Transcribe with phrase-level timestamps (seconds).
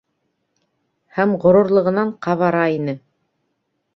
[1.17, 2.99] Һәм ғорурлығынан ҡабара ине.